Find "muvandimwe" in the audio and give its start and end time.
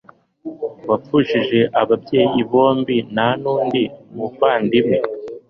4.15-4.97